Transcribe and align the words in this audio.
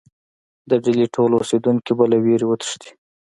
د 0.69 0.71
ډهلي 0.83 1.07
ټول 1.15 1.31
اوسېدونکي 1.35 1.91
به 1.97 2.05
له 2.11 2.17
وېرې 2.23 2.45
وتښتي. 2.47 2.91